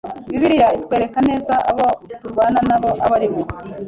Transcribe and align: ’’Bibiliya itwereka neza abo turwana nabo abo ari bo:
’’Bibiliya 0.31 0.67
itwereka 0.77 1.19
neza 1.29 1.53
abo 1.71 1.87
turwana 2.19 2.59
nabo 2.67 2.89
abo 3.03 3.13
ari 3.17 3.27
bo: 3.31 3.41